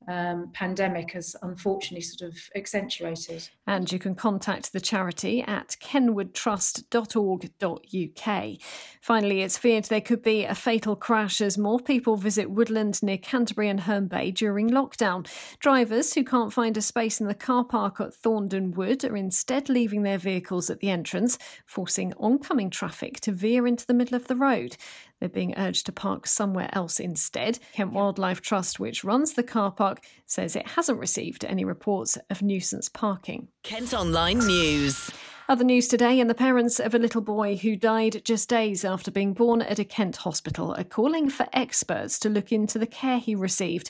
um, 0.08 0.50
pandemic 0.54 1.12
has 1.12 1.36
unfortunately 1.42 2.02
sort 2.02 2.32
of 2.32 2.38
accentuated. 2.56 3.50
And 3.66 3.92
you 3.92 4.00
can 4.00 4.16
contact 4.16 4.72
the 4.72 4.80
charity 4.80 5.44
at 5.44 5.76
kenwardtrust.org.uk. 5.82 8.58
Finally, 9.02 9.42
it's 9.42 9.58
feared 9.58 9.86
there 9.86 10.02
could 10.02 10.24
be 10.24 10.46
a 10.46 10.56
fatal 10.56 10.96
crash 10.96 11.42
as 11.42 11.58
more 11.58 11.80
people 11.80 12.16
visit 12.16 12.50
woodland 12.50 13.04
near 13.04 13.18
Canterbury 13.18 13.68
and 13.70 13.82
Herne 13.82 14.08
Bay 14.08 14.32
during 14.32 14.70
lockdown. 14.70 15.28
Drivers 15.60 16.14
who 16.14 16.24
can't 16.24 16.54
find 16.54 16.78
a 16.78 16.82
space 16.82 17.20
in 17.20 17.28
the 17.28 17.34
car 17.34 17.66
park 17.66 18.00
at 18.00 18.14
Thornden 18.14 18.76
Wood 18.76 19.04
are 19.04 19.18
instead 19.18 19.70
leaving 19.70 20.04
their 20.04 20.18
vehicles 20.18 20.70
at 20.70 20.80
the 20.80 20.90
entrance, 20.90 21.38
forcing 21.66 22.14
oncoming 22.18 22.70
traffic 22.70 23.20
to 23.22 23.32
veer 23.32 23.66
into 23.68 23.86
the 23.86 23.94
middle 23.94 24.16
of 24.16 24.28
the 24.28 24.36
road. 24.36 24.78
They're 25.20 25.30
being 25.30 25.58
urged 25.58 25.86
to 25.88 25.92
park 25.92 26.28
somewhere 26.28 26.70
else 26.74 27.00
instead. 27.00 27.60
Kent 27.74 27.94
Wildlife 27.94 28.42
Trust, 28.42 28.80
which 28.80 29.04
runs 29.04 29.34
the 29.34 29.44
car 29.44 29.72
park, 29.72 30.04
says 30.26 30.56
it 30.56 30.68
hasn't 30.68 31.00
received 31.00 31.46
any 31.46 31.66
reports 31.66 32.18
of 32.30 32.42
nuisance 32.42 32.90
parking. 32.90 33.48
Kent 33.64 33.94
Online 33.94 34.40
News. 34.40 35.10
Other 35.50 35.64
news 35.64 35.88
today, 35.88 36.20
and 36.20 36.30
the 36.30 36.34
parents 36.34 36.78
of 36.78 36.94
a 36.94 37.00
little 37.00 37.22
boy 37.22 37.56
who 37.56 37.78
died 37.78 38.22
just 38.26 38.50
days 38.50 38.84
after 38.84 39.12
being 39.12 39.34
born 39.34 39.62
at 39.62 39.80
a 39.80 39.86
Kent 39.86 40.18
hospital 40.18 40.76
are 40.76 40.84
calling 40.84 41.30
for 41.30 41.48
experts 41.54 42.20
to 42.20 42.30
look 42.30 42.52
into 42.52 42.78
the 42.78 42.86
care 42.86 43.18
he 43.18 43.34
received. 43.34 43.90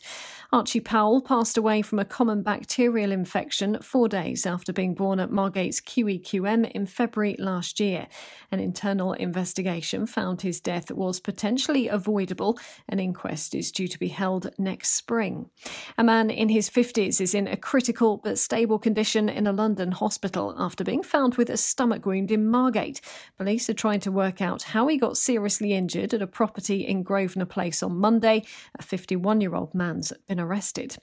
Archie 0.54 0.80
Powell 0.80 1.20
passed 1.20 1.58
away 1.58 1.82
from 1.82 2.00
a 2.00 2.06
common 2.06 2.42
bacterial 2.42 3.12
infection 3.12 3.82
four 3.82 4.08
days 4.08 4.46
after 4.46 4.72
being 4.72 4.94
born 4.94 5.20
at 5.20 5.30
Margate's 5.30 5.82
QEQM 5.82 6.72
in 6.72 6.86
February 6.86 7.36
last 7.38 7.82
year. 7.82 8.08
An 8.50 8.62
internal 8.62 9.12
investigation 9.14 10.06
found 10.06 10.42
his 10.42 10.62
death 10.62 10.90
was 10.90 11.20
potentially 11.20 11.90
avoidable. 11.90 12.58
An 12.88 13.00
inquest 13.00 13.54
is 13.56 13.74
due 13.74 13.90
to 13.90 14.00
be 14.00 14.08
held 14.08 14.52
next 14.58 14.92
spring. 14.92 15.50
A 15.98 16.04
man 16.04 16.30
in 16.30 16.48
his 16.48 16.70
50s 16.70 17.20
is 17.20 17.34
in 17.34 17.48
a 17.48 17.58
critical 17.58 18.16
but 18.16 18.40
stable 18.40 18.80
condition 18.80 19.28
in 19.28 19.48
a 19.48 19.52
London 19.52 19.92
hospital 19.92 20.56
after 20.58 20.86
being 20.86 21.04
found 21.04 21.36
with 21.36 21.47
a 21.50 21.58
stomach 21.58 22.06
wound 22.06 22.32
in 22.32 22.48
Margate. 22.48 23.02
Police 23.38 23.70
are 23.70 23.74
trying 23.74 24.00
to 24.02 24.12
work 24.12 24.42
out 24.42 24.64
how 24.64 24.88
he 24.88 24.98
got 24.98 25.18
seriously 25.18 25.74
injured 25.74 26.14
at 26.14 26.22
a 26.22 26.28
property 26.28 26.86
in 26.86 27.04
Grosvenor 27.04 27.46
Place 27.46 27.82
on 27.82 27.98
Monday. 27.98 28.44
A 28.78 28.84
51 28.84 29.42
year 29.42 29.56
old 29.56 29.74
man's 29.74 30.14
been 30.28 30.40
arrested. 30.40 30.98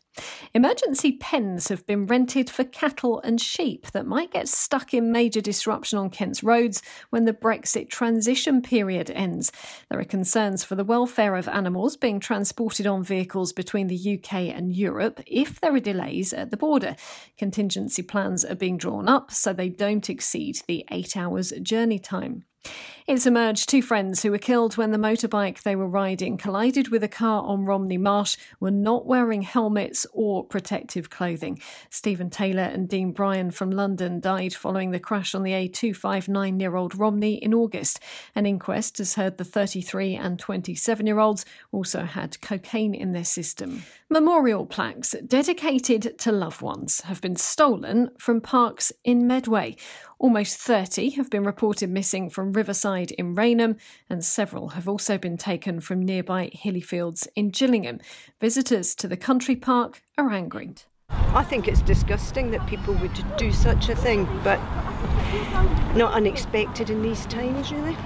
Emergency 0.55 1.13
pens 1.13 1.69
have 1.69 1.87
been 1.87 2.07
rented 2.07 2.49
for 2.49 2.65
cattle 2.65 3.21
and 3.23 3.41
sheep 3.41 3.91
that 3.93 4.07
might 4.07 4.33
get 4.33 4.49
stuck 4.49 4.95
in 4.95 5.11
major 5.11 5.41
disruption 5.41 5.99
on 5.99 6.11
Kent's 6.11 6.43
roads 6.43 6.83
when 7.11 7.25
the 7.25 7.33
Brexit 7.33 7.89
transition 7.89 8.63
period 8.63 9.11
ends. 9.11 9.51
There 9.91 9.99
are 9.99 10.05
concerns 10.05 10.63
for 10.63 10.75
the 10.75 10.85
welfare 10.85 11.37
of 11.37 11.49
animals 11.49 11.97
being 11.97 12.21
transported 12.21 12.87
on 12.87 13.03
vehicles 13.03 13.53
between 13.53 13.89
the 13.89 14.19
UK 14.19 14.35
and 14.55 14.73
Europe 14.73 15.21
if 15.27 15.61
there 15.61 15.75
are 15.75 15.81
delays 15.81 16.33
at 16.33 16.51
the 16.51 16.57
border. 16.57 16.97
Contingency 17.37 18.03
plans 18.03 18.45
are 18.45 18.55
being 18.55 18.77
drawn 18.77 19.09
up 19.09 19.31
so 19.31 19.53
they 19.53 19.69
don't 19.69 20.09
exceed 20.09 20.34
the 20.67 20.85
eight 20.91 21.17
hours 21.17 21.53
journey 21.63 21.99
time. 21.99 22.45
It's 23.07 23.27
emerged 23.27 23.69
two 23.69 23.83
friends 23.83 24.23
who 24.23 24.31
were 24.31 24.39
killed 24.39 24.79
when 24.79 24.91
the 24.91 24.97
motorbike 24.97 25.61
they 25.61 25.77
were 25.77 25.87
riding 25.87 26.39
collided 26.39 26.89
with 26.89 27.05
a 27.05 27.09
car 27.09 27.43
on 27.43 27.67
Romney 27.67 27.99
Marsh 27.99 28.39
were 28.61 28.71
not 28.71 29.05
wearing 29.05 29.43
helmets 29.43 30.07
or 30.15 30.43
protective 30.43 31.11
clothing. 31.11 31.61
Stephen 31.91 32.31
Taylor 32.31 32.63
and 32.63 32.89
Dean 32.89 33.13
Bryan 33.13 33.51
from 33.51 33.71
London 33.71 34.21
died 34.21 34.55
following 34.55 34.91
the 34.91 34.99
crash 34.99 35.35
on 35.35 35.43
the 35.43 35.53
A259 35.53 36.55
near 36.55 36.77
Old 36.77 36.99
Romney 36.99 37.35
in 37.35 37.53
August. 37.53 38.01
An 38.35 38.47
inquest 38.47 38.97
has 38.97 39.17
heard 39.17 39.37
the 39.37 39.45
33 39.45 40.15
and 40.17 40.39
27 40.39 41.07
year 41.07 41.19
olds 41.19 41.45
also 41.73 42.05
had 42.05 42.41
cocaine 42.41 42.95
in 42.95 43.13
their 43.13 43.23
system. 43.23 43.83
Memorial 44.09 44.65
plaques 44.65 45.15
dedicated 45.27 46.19
to 46.21 46.33
loved 46.33 46.63
ones 46.63 47.03
have 47.03 47.21
been 47.21 47.37
stolen 47.37 48.11
from 48.19 48.41
parks 48.41 48.93
in 49.03 49.27
Medway. 49.27 49.77
Almost 50.19 50.57
30 50.57 51.11
have 51.11 51.29
been 51.29 51.45
reported 51.45 51.91
missing 51.91 52.31
from 52.31 52.54
Riverside 52.55 53.11
in 53.13 53.35
Rainham, 53.35 53.77
and 54.09 54.25
several 54.25 54.71
have 54.71 54.89
also 54.89 55.19
been 55.19 55.37
taken 55.37 55.81
from 55.81 56.05
nearby 56.05 56.51
hilly 56.53 56.81
fields 56.81 57.29
in 57.37 57.51
Gillingham. 57.51 58.01
Visitors 58.41 58.95
to 58.97 59.09
the 59.09 59.17
country 59.17 59.57
park 59.57 60.03
are 60.17 60.31
angry. 60.31 60.75
I 61.11 61.45
think 61.45 61.69
it's 61.69 61.83
disgusting 61.83 62.51
that 62.53 62.67
people 62.67 62.95
would 62.95 63.13
do 63.37 63.53
such 63.53 63.89
a 63.89 63.97
thing, 63.97 64.25
but 64.43 64.59
not 65.95 66.15
unexpected 66.15 66.91
in 66.91 67.03
these 67.03 67.27
times, 67.27 67.73
really. 67.73 67.97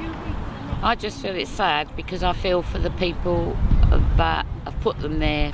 I 0.83 0.95
just 0.95 1.21
feel 1.21 1.35
it's 1.37 1.51
sad 1.51 1.95
because 1.95 2.23
I 2.23 2.33
feel 2.33 2.63
for 2.63 2.79
the 2.79 2.91
people 2.91 3.57
that 4.17 4.47
have 4.65 4.81
put 4.81 4.99
them 5.01 5.19
there 5.19 5.53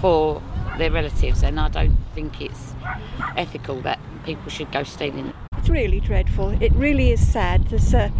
for 0.00 0.42
their 0.78 0.90
relatives, 0.90 1.42
and 1.42 1.58
I 1.58 1.68
don't 1.68 1.96
think 2.14 2.40
it's 2.40 2.74
ethical 3.36 3.80
that 3.82 3.98
people 4.24 4.50
should 4.50 4.70
go 4.72 4.82
stealing. 4.82 5.32
It's 5.70 5.76
really 5.76 6.00
dreadful. 6.00 6.60
It 6.60 6.72
really 6.72 7.12
is 7.12 7.24
sad. 7.24 7.68
There's 7.68 7.94
a 7.94 8.12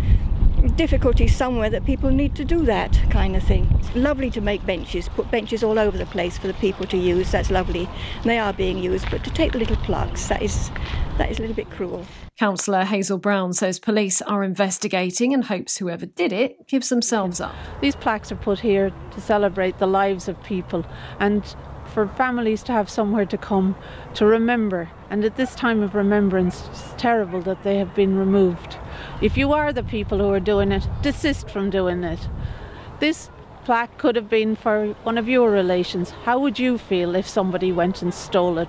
difficulty 0.77 1.27
somewhere 1.27 1.69
that 1.69 1.85
people 1.85 2.09
need 2.09 2.37
to 2.37 2.45
do 2.45 2.65
that 2.67 2.97
kind 3.11 3.35
of 3.35 3.43
thing. 3.43 3.67
It's 3.81 3.93
lovely 3.97 4.31
to 4.31 4.41
make 4.41 4.65
benches, 4.65 5.09
put 5.09 5.29
benches 5.33 5.65
all 5.65 5.77
over 5.77 5.99
the 5.99 6.07
place 6.07 6.39
for 6.39 6.47
the 6.47 6.55
people 6.55 6.87
to 6.87 6.97
use. 6.97 7.33
That's 7.33 7.51
lovely. 7.51 7.89
And 8.19 8.27
they 8.27 8.39
are 8.39 8.53
being 8.53 8.79
used, 8.79 9.11
but 9.11 9.25
to 9.25 9.31
take 9.31 9.51
the 9.51 9.59
little 9.59 9.75
plaques, 9.79 10.29
that 10.29 10.43
is 10.43 10.71
that 11.19 11.29
is 11.29 11.39
a 11.39 11.41
little 11.41 11.57
bit 11.57 11.69
cruel. 11.71 12.07
Councillor 12.39 12.85
Hazel 12.85 13.19
Brown 13.19 13.53
says 13.53 13.81
police 13.81 14.23
are 14.23 14.45
investigating 14.45 15.35
and 15.35 15.45
hopes 15.45 15.79
whoever 15.79 16.07
did 16.07 16.33
it 16.33 16.69
gives 16.69 16.89
themselves 16.89 17.41
up. 17.41 17.55
These 17.81 17.97
plaques 17.97 18.31
are 18.31 18.37
put 18.37 18.61
here 18.61 18.93
to 19.11 19.21
celebrate 19.21 19.79
the 19.79 19.89
lives 19.89 20.29
of 20.29 20.41
people 20.45 20.87
and 21.19 21.43
for 21.91 22.09
families 22.09 22.63
to 22.63 22.73
have 22.73 22.89
somewhere 22.89 23.27
to 23.27 23.37
come 23.37 23.77
to 24.15 24.25
remember. 24.25 24.91
And 25.11 25.25
at 25.25 25.37
this 25.37 25.55
time 25.55 25.83
of 25.83 25.95
remembrance, 25.95 26.69
it's 26.71 26.95
terrible 26.97 27.41
that 27.43 27.63
they 27.63 27.79
have 27.79 27.95
been 27.95 28.17
removed. 28.17 28.79
If 29.21 29.37
you 29.37 29.53
are 29.53 29.73
the 29.73 29.83
people 29.83 30.19
who 30.19 30.31
are 30.31 30.41
doing 30.41 30.73
it, 30.73 30.87
desist 31.03 31.51
from 31.51 31.71
doing 31.71 32.05
it. 32.05 32.29
This 33.01 33.31
plaque 33.65 33.99
could 33.99 34.17
have 34.17 34.31
been 34.31 34.57
for 34.57 34.95
one 35.03 35.19
of 35.19 35.29
your 35.29 35.51
relations. 35.51 36.11
How 36.25 36.39
would 36.39 36.59
you 36.59 36.79
feel 36.79 37.15
if 37.15 37.29
somebody 37.29 37.73
went 37.73 38.03
and 38.03 38.15
stole 38.15 38.59
it? 38.59 38.69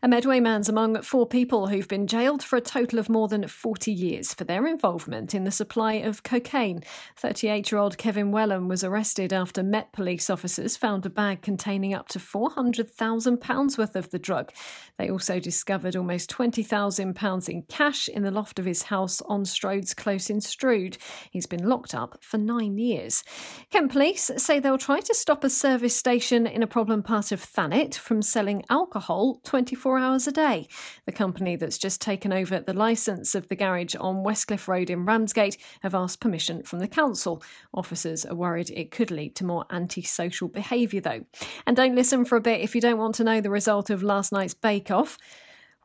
A 0.00 0.06
Medway 0.06 0.38
man's 0.38 0.68
among 0.68 1.02
four 1.02 1.26
people 1.26 1.66
who've 1.66 1.88
been 1.88 2.06
jailed 2.06 2.40
for 2.40 2.54
a 2.54 2.60
total 2.60 3.00
of 3.00 3.08
more 3.08 3.26
than 3.26 3.48
40 3.48 3.90
years 3.90 4.32
for 4.32 4.44
their 4.44 4.64
involvement 4.64 5.34
in 5.34 5.42
the 5.42 5.50
supply 5.50 5.94
of 5.94 6.22
cocaine. 6.22 6.84
38 7.16 7.72
year 7.72 7.80
old 7.80 7.98
Kevin 7.98 8.30
Wellham 8.30 8.68
was 8.68 8.84
arrested 8.84 9.32
after 9.32 9.60
Met 9.64 9.90
police 9.90 10.30
officers 10.30 10.76
found 10.76 11.04
a 11.04 11.10
bag 11.10 11.42
containing 11.42 11.94
up 11.94 12.06
to 12.10 12.20
£400,000 12.20 13.76
worth 13.76 13.96
of 13.96 14.10
the 14.10 14.20
drug. 14.20 14.52
They 14.98 15.10
also 15.10 15.40
discovered 15.40 15.96
almost 15.96 16.30
£20,000 16.30 17.48
in 17.48 17.62
cash 17.62 18.08
in 18.08 18.22
the 18.22 18.30
loft 18.30 18.60
of 18.60 18.66
his 18.66 18.84
house 18.84 19.20
on 19.22 19.42
Stroads 19.42 19.96
Close 19.96 20.30
in 20.30 20.40
Strood. 20.40 20.96
He's 21.32 21.46
been 21.46 21.68
locked 21.68 21.92
up 21.92 22.22
for 22.22 22.38
nine 22.38 22.78
years. 22.78 23.24
Kent 23.72 23.90
police 23.90 24.30
say 24.36 24.60
they'll 24.60 24.78
try 24.78 25.00
to 25.00 25.14
stop 25.14 25.42
a 25.42 25.50
service 25.50 25.96
station 25.96 26.46
in 26.46 26.62
a 26.62 26.68
problem 26.68 27.02
part 27.02 27.32
of 27.32 27.42
Thanet 27.42 27.96
from 27.96 28.22
selling 28.22 28.62
alcohol 28.70 29.40
24 29.42 29.87
24 29.88 29.98
hours 29.98 30.26
a 30.26 30.32
day. 30.32 30.68
The 31.06 31.12
company 31.12 31.56
that's 31.56 31.78
just 31.78 32.02
taken 32.02 32.30
over 32.30 32.60
the 32.60 32.74
licence 32.74 33.34
of 33.34 33.48
the 33.48 33.56
garage 33.56 33.94
on 33.98 34.22
Westcliff 34.22 34.68
Road 34.68 34.90
in 34.90 35.06
Ramsgate 35.06 35.56
have 35.80 35.94
asked 35.94 36.20
permission 36.20 36.62
from 36.62 36.80
the 36.80 36.88
council. 36.88 37.42
Officers 37.72 38.26
are 38.26 38.34
worried 38.34 38.68
it 38.68 38.90
could 38.90 39.10
lead 39.10 39.34
to 39.36 39.46
more 39.46 39.64
antisocial 39.70 40.48
behaviour, 40.48 41.00
though. 41.00 41.24
And 41.66 41.74
don't 41.74 41.94
listen 41.94 42.26
for 42.26 42.36
a 42.36 42.40
bit 42.42 42.60
if 42.60 42.74
you 42.74 42.82
don't 42.82 42.98
want 42.98 43.14
to 43.14 43.24
know 43.24 43.40
the 43.40 43.48
result 43.48 43.88
of 43.88 44.02
last 44.02 44.30
night's 44.30 44.52
Bake 44.52 44.90
Off. 44.90 45.16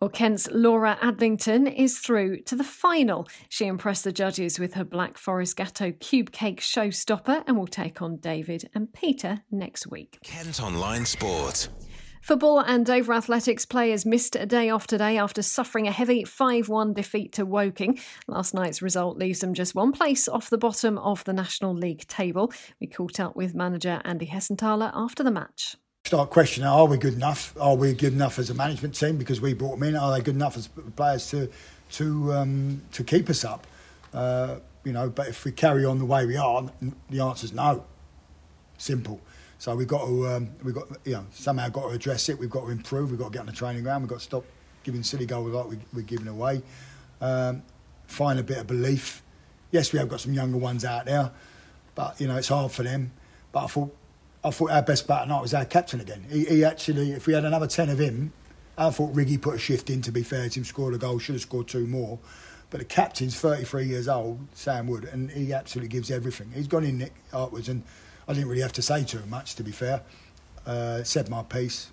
Well, 0.01 0.09
Kent's 0.09 0.49
Laura 0.51 0.97
Adlington 1.01 1.73
is 1.73 1.97
through 1.97 2.41
to 2.41 2.57
the 2.57 2.63
final. 2.65 3.25
She 3.47 3.67
impressed 3.67 4.03
the 4.03 4.11
judges 4.11 4.59
with 4.59 4.73
her 4.73 4.83
Black 4.83 5.17
Forest 5.17 5.55
Gateau 5.55 5.93
cube 5.93 6.33
cake 6.33 6.59
showstopper 6.59 7.45
and 7.47 7.57
will 7.57 7.67
take 7.67 8.01
on 8.01 8.17
David 8.17 8.69
and 8.75 8.91
Peter 8.91 9.43
next 9.49 9.87
week. 9.87 10.19
Kent 10.21 10.61
Online 10.61 11.05
Sport. 11.05 11.69
Football 12.23 12.59
and 12.61 12.85
Dover 12.85 13.11
Athletics 13.11 13.65
players 13.65 14.05
missed 14.05 14.37
a 14.37 14.45
day 14.45 14.69
off 14.69 14.87
today 14.87 15.17
after 15.17 15.41
suffering 15.41 15.89
a 15.89 15.91
heavy 15.91 16.23
5 16.23 16.69
1 16.69 16.93
defeat 16.93 17.33
to 17.33 17.45
Woking. 17.45 17.99
Last 18.27 18.53
night's 18.53 18.81
result 18.81 19.17
leaves 19.17 19.41
them 19.41 19.53
just 19.53 19.75
one 19.75 19.91
place 19.91 20.29
off 20.29 20.49
the 20.49 20.57
bottom 20.57 20.97
of 20.97 21.25
the 21.25 21.33
National 21.33 21.75
League 21.75 22.07
table. 22.07 22.49
We 22.79 22.87
caught 22.87 23.19
up 23.19 23.35
with 23.35 23.53
manager 23.53 24.01
Andy 24.05 24.27
Hessenthaler 24.27 24.89
after 24.93 25.21
the 25.21 25.31
match. 25.31 25.75
Start 26.05 26.29
questioning: 26.29 26.65
Are 26.65 26.85
we 26.85 26.97
good 26.97 27.15
enough? 27.15 27.53
Are 27.59 27.75
we 27.75 27.93
good 27.93 28.13
enough 28.13 28.39
as 28.39 28.49
a 28.49 28.53
management 28.53 28.95
team 28.95 29.17
because 29.17 29.41
we 29.41 29.53
brought 29.53 29.77
them 29.77 29.83
in? 29.83 29.97
Are 29.97 30.17
they 30.17 30.23
good 30.23 30.35
enough 30.35 30.55
as 30.55 30.69
players 30.95 31.29
to 31.31 31.49
to 31.91 32.31
um, 32.31 32.81
to 32.93 33.03
keep 33.03 33.29
us 33.29 33.43
up? 33.43 33.67
Uh, 34.13 34.59
you 34.85 34.93
know, 34.93 35.09
but 35.09 35.27
if 35.27 35.43
we 35.43 35.51
carry 35.51 35.83
on 35.83 35.99
the 35.99 36.05
way 36.05 36.25
we 36.25 36.37
are, 36.37 36.71
the 37.09 37.19
answer 37.19 37.43
is 37.43 37.51
no. 37.51 37.83
Simple. 38.77 39.19
So 39.59 39.75
we've 39.75 39.87
got 39.87 40.05
to, 40.05 40.27
um, 40.27 40.49
we've 40.63 40.75
got, 40.75 40.87
you 41.05 41.13
know, 41.13 41.25
somehow 41.31 41.69
got 41.69 41.83
to 41.83 41.89
address 41.89 42.29
it. 42.29 42.37
We've 42.37 42.49
got 42.49 42.65
to 42.65 42.71
improve. 42.71 43.11
We've 43.11 43.19
got 43.19 43.27
to 43.27 43.31
get 43.31 43.39
on 43.41 43.45
the 43.45 43.53
training 43.53 43.83
ground. 43.83 44.03
We've 44.03 44.09
got 44.09 44.19
to 44.19 44.25
stop 44.25 44.45
giving 44.83 45.03
silly 45.03 45.25
goals 45.25 45.51
like 45.51 45.69
we, 45.69 45.77
we're 45.93 46.01
giving 46.01 46.27
away. 46.27 46.61
Um, 47.21 47.63
find 48.07 48.39
a 48.39 48.43
bit 48.43 48.57
of 48.57 48.67
belief. 48.67 49.23
Yes, 49.71 49.91
we 49.91 49.99
have 49.99 50.09
got 50.09 50.21
some 50.21 50.33
younger 50.33 50.57
ones 50.57 50.85
out 50.85 51.05
there, 51.05 51.31
but 51.95 52.19
you 52.19 52.27
know 52.27 52.35
it's 52.37 52.49
hard 52.49 52.71
for 52.71 52.83
them. 52.83 53.11
But 53.51 53.63
I 53.63 53.67
thought, 53.67 53.95
I 54.43 54.51
thought 54.51 54.71
our 54.71 54.81
best 54.81 55.07
bat 55.07 55.23
tonight 55.23 55.41
was 55.41 55.53
our 55.53 55.65
captain 55.65 55.99
again. 55.99 56.25
He, 56.29 56.45
he, 56.45 56.63
actually, 56.63 57.11
if 57.11 57.25
we 57.25 57.33
had 57.33 57.45
another 57.45 57.67
ten 57.67 57.89
of 57.89 57.99
him, 57.99 58.33
I 58.77 58.89
thought 58.89 59.13
Riggy 59.13 59.41
put 59.41 59.55
a 59.55 59.59
shift 59.59 59.89
in. 59.89 60.01
To 60.03 60.11
be 60.11 60.21
fair 60.23 60.47
to 60.47 60.59
him, 60.59 60.65
scored 60.65 60.93
a 60.93 60.97
goal, 60.97 61.17
should 61.17 61.35
have 61.35 61.41
scored 61.41 61.67
two 61.67 61.87
more. 61.87 62.19
But 62.69 62.79
the 62.79 62.85
captain's 62.85 63.39
33 63.39 63.85
years 63.85 64.07
old, 64.07 64.47
Sam 64.55 64.87
Wood, 64.87 65.03
and 65.05 65.29
he 65.29 65.53
absolutely 65.53 65.89
gives 65.89 66.09
everything. 66.09 66.51
He's 66.55 66.67
gone 66.67 66.83
in 66.83 66.97
Nick 66.97 67.13
afterwards 67.31 67.69
and 67.69 67.83
I 68.27 68.33
didn't 68.33 68.49
really 68.49 68.61
have 68.61 68.73
to 68.73 68.81
say 68.81 69.03
too 69.03 69.23
much, 69.27 69.55
to 69.55 69.63
be 69.63 69.71
fair. 69.71 70.01
Uh, 70.65 71.03
said 71.03 71.29
my 71.29 71.43
piece. 71.43 71.91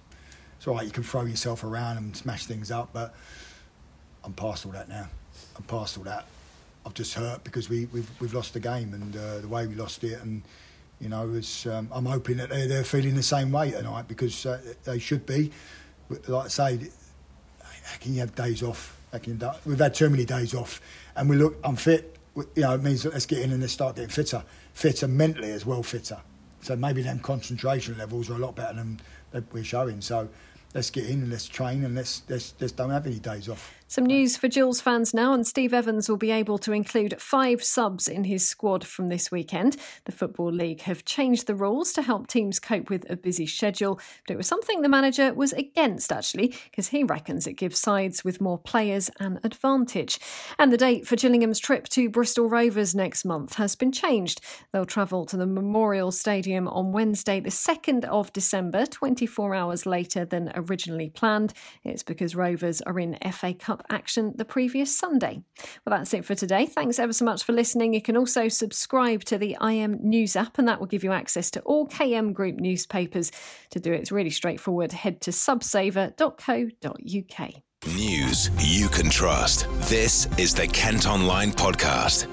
It's 0.57 0.69
all 0.69 0.75
right, 0.75 0.85
you 0.85 0.93
can 0.93 1.03
throw 1.03 1.25
yourself 1.25 1.65
around 1.65 1.97
and 1.97 2.17
smash 2.17 2.47
things 2.47 2.71
up, 2.71 2.91
but 2.93 3.15
I'm 4.25 4.33
past 4.35 4.67
all 4.67 4.73
that 4.73 4.89
now. 4.89 5.09
I'm 5.57 5.63
past 5.65 5.99
all 5.99 6.05
that. 6.05 6.27
I've 6.85 6.95
just 6.95 7.15
hurt 7.15 7.43
because 7.45 7.69
we, 7.69 7.87
we've, 7.87 8.09
we've 8.21 8.35
lost 8.35 8.53
the 8.53 8.61
game 8.61 8.95
and 8.95 9.17
uh, 9.17 9.39
the 9.39 9.49
way 9.49 9.67
we 9.67 9.75
lost 9.75 10.05
it. 10.05 10.21
And, 10.23 10.43
you 11.01 11.09
know, 11.09 11.41
um, 11.71 11.89
I'm 11.93 12.07
hoping 12.07 12.37
that 12.39 12.51
they're, 12.51 12.69
they're 12.69 12.85
feeling 12.85 13.15
the 13.15 13.23
same 13.23 13.51
way 13.51 13.71
tonight 13.71 14.07
because 14.07 14.47
uh, 14.47 14.61
they 14.85 14.99
should 14.99 15.27
be. 15.27 15.51
Like 16.27 16.47
I 16.47 16.49
say, 16.49 16.91
how 17.85 17.99
can 17.99 18.15
you 18.15 18.21
have 18.21 18.35
days 18.35 18.63
off? 18.63 18.99
Can, 19.23 19.43
we've 19.67 19.79
had 19.79 19.95
too 19.95 20.09
many 20.09 20.25
days 20.25 20.55
off 20.55 20.81
and 21.17 21.29
we 21.29 21.37
look 21.37 21.57
unfit. 21.65 22.17
You 22.37 22.63
know, 22.63 22.75
it 22.75 22.83
means 22.83 23.05
let's 23.05 23.27
get 23.27 23.41
in 23.41 23.53
and 23.53 23.61
let's 23.61 23.73
start 23.73 23.97
getting 23.97 24.11
fitter 24.11 24.45
fitter 24.73 25.09
mentally 25.09 25.51
as 25.51 25.67
well, 25.67 25.83
fitter. 25.83 26.19
So 26.63 26.77
maybe 26.77 27.03
them 27.03 27.21
concentration 27.21 27.99
levels 27.99 28.31
are 28.31 28.35
a 28.35 28.39
lot 28.39 28.55
better 28.55 28.75
than 28.75 29.01
we're 29.53 29.65
showing. 29.65 30.01
So 30.01 30.29
let's 30.75 30.91
get 30.91 31.07
in 31.07 31.23
and 31.23 31.31
let's 31.31 31.49
train 31.49 31.85
and 31.85 31.95
let's 31.95 32.23
let's, 32.29 32.55
let's 32.61 32.73
don't 32.73 32.91
have 32.91 33.07
any 33.07 33.19
days 33.19 33.49
off. 33.49 33.75
Some 33.91 34.07
news 34.07 34.37
for 34.37 34.47
Gills 34.47 34.81
fans 34.81 35.13
now, 35.13 35.35
and 35.35 35.45
Steve 35.45 35.75
Evans 35.75 36.09
will 36.09 36.17
be 36.17 36.31
able 36.31 36.59
to 36.59 36.71
include 36.71 37.21
five 37.21 37.61
subs 37.61 38.07
in 38.07 38.23
his 38.23 38.49
squad 38.49 38.87
from 38.87 39.09
this 39.09 39.33
weekend. 39.33 39.77
The 40.05 40.13
Football 40.13 40.53
League 40.53 40.83
have 40.83 41.05
changed 41.05 41.49
the 41.49 41.57
rules 41.57 41.93
to 41.95 42.03
help 42.03 42.29
teams 42.29 42.61
cope 42.61 42.89
with 42.89 43.05
a 43.11 43.17
busy 43.17 43.49
schedule, 43.49 43.99
but 44.29 44.35
it 44.35 44.37
was 44.37 44.47
something 44.47 44.83
the 44.83 44.89
manager 44.89 45.35
was 45.35 45.53
against 45.55 46.13
actually, 46.13 46.55
because 46.71 46.87
he 46.87 47.03
reckons 47.03 47.49
it 47.49 47.55
gives 47.55 47.81
sides 47.81 48.23
with 48.23 48.41
more 48.41 48.59
players 48.59 49.11
an 49.19 49.41
advantage. 49.43 50.21
And 50.57 50.73
the 50.73 50.77
date 50.77 51.05
for 51.05 51.17
Gillingham's 51.17 51.59
trip 51.59 51.89
to 51.89 52.09
Bristol 52.09 52.49
Rovers 52.49 52.95
next 52.95 53.25
month 53.25 53.55
has 53.55 53.75
been 53.75 53.91
changed. 53.91 54.41
They'll 54.71 54.85
travel 54.85 55.25
to 55.25 55.37
the 55.37 55.47
Memorial 55.47 56.13
Stadium 56.13 56.69
on 56.69 56.93
Wednesday, 56.93 57.41
the 57.41 57.51
2nd 57.51 58.05
of 58.05 58.33
December, 58.33 58.87
24 58.87 59.53
hours 59.53 59.85
later 59.85 60.25
than 60.25 60.53
originally 60.55 61.11
planned. 61.11 61.55
It's 61.83 62.05
because 62.05 62.37
Rovers 62.37 62.81
are 62.83 63.01
in 63.01 63.19
FA 63.33 63.53
Cup 63.53 63.80
action 63.89 64.33
the 64.37 64.45
previous 64.45 64.97
Sunday. 64.97 65.43
Well, 65.85 65.99
that's 65.99 66.15
it 66.15 66.25
for 66.25 66.35
today. 66.35 66.67
Thanks 66.67 66.99
ever 66.99 67.13
so 67.13 67.25
much 67.25 67.45
for 67.45 67.53
listening. 67.53 67.95
You 67.95 68.03
can 68.03 68.17
also 68.17 68.49
subscribe 68.49 69.25
to 69.25 69.39
the 69.39 69.57
IM 69.63 69.99
News 70.03 70.37
app, 70.37 70.59
and 70.59 70.69
that 70.69 70.81
will 70.81 70.87
give 70.87 71.05
you 71.05 71.13
access 71.13 71.51
to 71.53 71.61
all 71.61 71.89
KM 71.89 72.33
Group 72.33 72.57
newspapers. 72.57 73.31
To 73.71 73.81
do 73.81 73.93
it, 73.93 74.01
it's 74.01 74.13
really 74.13 74.31
straightforward. 74.31 74.93
Head 74.93 75.21
to 75.23 75.31
subsaver.co.uk. 75.31 77.51
News 77.87 78.51
you 78.59 78.89
can 78.89 79.09
trust. 79.09 79.67
This 79.89 80.27
is 80.39 80.55
the 80.55 80.67
Kent 80.67 81.09
Online 81.09 81.51
Podcast. 81.51 82.27